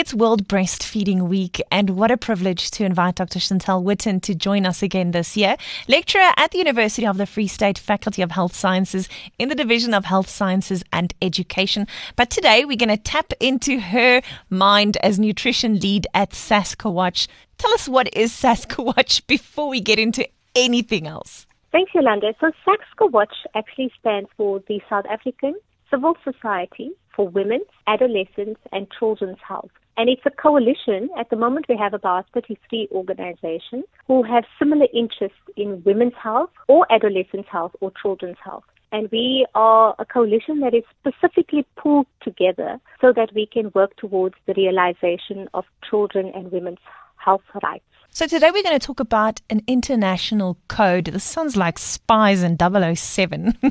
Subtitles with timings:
[0.00, 3.38] It's World Breastfeeding Week, and what a privilege to invite Dr.
[3.38, 5.58] Chantell Witten to join us again this year.
[5.88, 9.92] Lecturer at the University of the Free State Faculty of Health Sciences in the Division
[9.92, 11.86] of Health Sciences and Education.
[12.16, 17.28] But today we're going to tap into her mind as nutrition lead at SACSoWACH.
[17.58, 21.46] Tell us what is SACSoWACH before we get into anything else.
[21.72, 22.32] Thanks, Yolanda.
[22.40, 25.56] So SACSoWACH actually stands for the South African
[25.90, 29.70] Civil Society for Women's, Adolescents, and Children's Health.
[29.96, 31.10] And it's a coalition.
[31.18, 36.50] At the moment, we have about 33 organizations who have similar interests in women's health
[36.68, 38.64] or adolescents' health or children's health.
[38.92, 43.94] And we are a coalition that is specifically pulled together so that we can work
[43.96, 46.78] towards the realization of children and women's
[47.16, 47.84] health rights.
[48.12, 51.06] So today we're going to talk about an international code.
[51.06, 53.56] This sounds like spies and 007.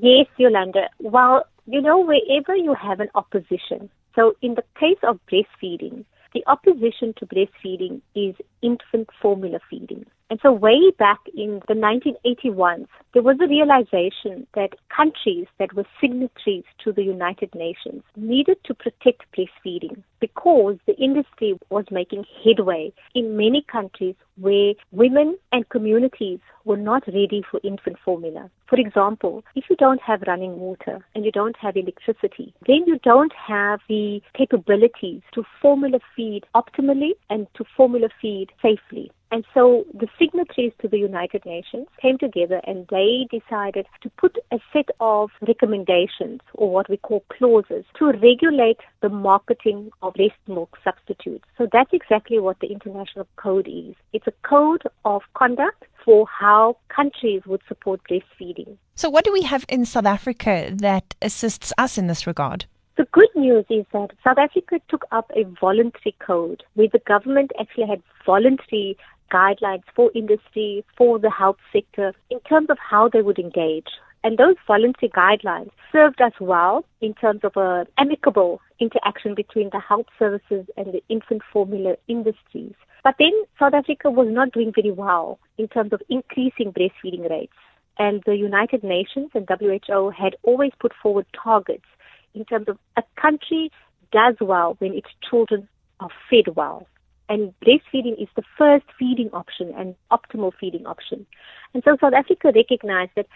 [0.00, 0.90] yes, Yolanda.
[1.00, 6.04] Well, you know, wherever you have an opposition, so in the case of breastfeeding,
[6.34, 10.04] the opposition to breastfeeding is infant formula feeding.
[10.28, 15.86] And so way back in the 1981s, there was a realization that countries that were
[16.00, 22.92] signatories to the United Nations needed to protect breastfeeding because the industry was making headway
[23.14, 28.50] in many countries where women and communities were not ready for infant formula.
[28.68, 32.98] For example, if you don't have running water and you don't have electricity, then you
[33.04, 39.12] don't have the capabilities to formula feed optimally and to formula feed safely.
[39.32, 44.36] And so the signatories to the United Nations came together and they decided to put
[44.52, 50.34] a set of recommendations or what we call clauses to regulate the marketing of breast
[50.46, 51.44] milk substitutes.
[51.58, 53.94] So that's exactly what the international code is.
[54.12, 58.76] It's a code of conduct for how countries would support breastfeeding.
[58.94, 62.66] So what do we have in South Africa that assists us in this regard?
[62.96, 67.50] The good news is that South Africa took up a voluntary code where the government
[67.60, 68.96] actually had voluntary
[69.32, 73.88] guidelines for industry, for the health sector, in terms of how they would engage.
[74.24, 79.80] And those voluntary guidelines served us well in terms of an amicable interaction between the
[79.80, 82.74] health services and the infant formula industries.
[83.04, 87.52] But then South Africa was not doing very well in terms of increasing breastfeeding rates.
[87.98, 91.86] And the United Nations and WHO had always put forward targets
[92.34, 93.70] in terms of a country
[94.12, 95.68] does well when its children
[96.00, 96.86] are fed well.
[97.28, 101.26] And breastfeeding is the first feeding option and optimal feeding option.
[101.74, 103.26] And so South Africa recognized that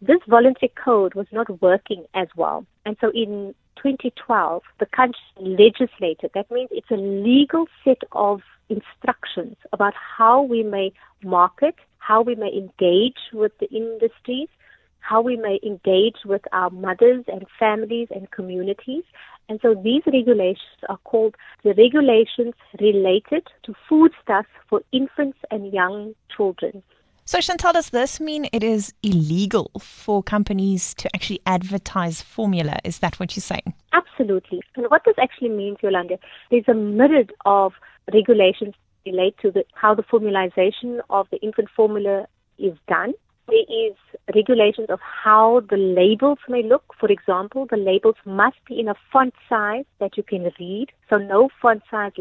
[0.00, 2.64] this voluntary code was not working as well.
[2.86, 6.30] And so in 2012, the country legislated.
[6.34, 12.34] That means it's a legal set of instructions about how we may market, how we
[12.34, 14.48] may engage with the industries,
[15.00, 19.04] how we may engage with our mothers and families and communities.
[19.48, 26.14] And so these regulations are called the regulations related to foodstuffs for infants and young
[26.34, 26.82] children.
[27.24, 32.78] So, Chantell, does this mean it is illegal for companies to actually advertise formula?
[32.82, 33.74] Is that what you're saying?
[33.92, 34.62] Absolutely.
[34.74, 36.18] And what this actually means, Yolanda,
[36.50, 37.72] there's a myriad of
[38.12, 38.74] regulations
[39.06, 42.26] relate to the, how the formulation of the infant formula
[42.58, 43.14] is done
[43.50, 43.94] there is
[44.34, 46.84] regulations of how the labels may look.
[46.98, 50.88] For example, the labels must be in a font size that you can read.
[51.08, 52.12] So no font size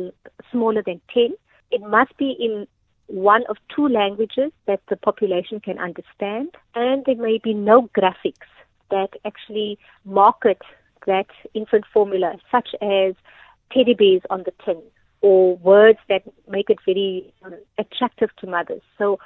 [0.51, 1.35] smaller than 10.
[1.71, 2.67] It must be in
[3.07, 6.49] one of two languages that the population can understand.
[6.75, 8.49] And there may be no graphics
[8.91, 10.61] that actually market
[11.07, 13.13] that infant formula, such as
[13.71, 14.81] teddy bears on the tin
[15.21, 18.81] or words that make it very um, attractive to mothers.
[18.97, 19.19] So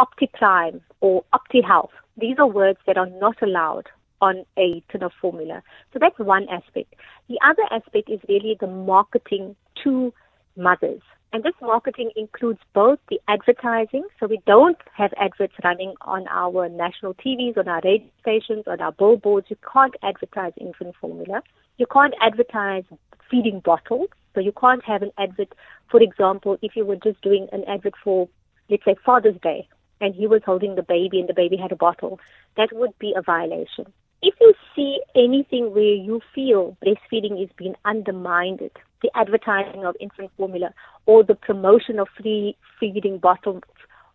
[0.00, 1.90] OptiPrime or OptiHealth.
[2.16, 3.88] These are words that are not allowed
[4.20, 5.62] on a of formula.
[5.92, 6.94] So that's one aspect.
[7.28, 9.54] The other aspect is really the marketing
[9.84, 10.12] to
[10.56, 11.00] mothers.
[11.32, 16.68] And this marketing includes both the advertising, so we don't have adverts running on our
[16.70, 19.48] national TVs, on our radio stations, on our billboards.
[19.50, 21.42] You can't advertise infant formula.
[21.76, 22.84] You can't advertise
[23.30, 24.08] feeding bottles.
[24.34, 25.52] So you can't have an advert,
[25.90, 28.28] for example, if you were just doing an advert for,
[28.70, 29.68] let's say, Father's Day
[30.00, 32.20] and he was holding the baby and the baby had a bottle,
[32.56, 33.92] that would be a violation.
[34.20, 38.60] If you see anything where you feel breastfeeding is being undermined,
[39.02, 40.74] the advertising of infant formula
[41.06, 43.62] or the promotion of free feeding bottles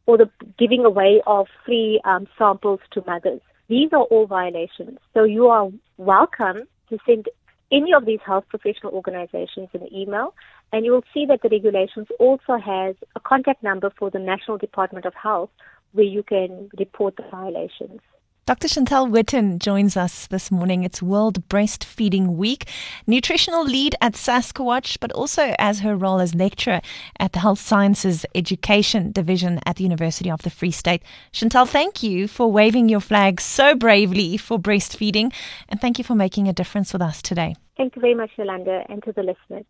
[0.06, 3.39] or the giving away of free um, samples to mothers,
[3.69, 5.00] these are all violations.
[5.13, 7.29] So you are welcome to send
[7.71, 10.33] any of these health professional organizations an email
[10.73, 14.57] and you will see that the regulations also has a contact number for the National
[14.57, 15.51] Department of Health
[15.91, 18.01] where you can report the violations.
[18.45, 18.67] Dr.
[18.67, 20.83] Chantell Witten joins us this morning.
[20.83, 22.67] It's World Breastfeeding Week,
[23.07, 26.81] nutritional lead at SACSoWACH, but also as her role as lecturer
[27.19, 31.03] at the Health Sciences Education Division at the University of the Free State.
[31.31, 35.31] Chantell, thank you for waving your flag so bravely for breastfeeding,
[35.69, 37.55] and thank you for making a difference with us today.
[37.77, 39.65] Thank you very much, Yolanda, and to the listeners.